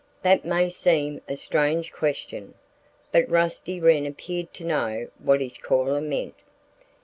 [0.23, 2.55] That may seem a strange question.
[3.11, 6.33] But Rusty Wren appeared to know what his caller meant.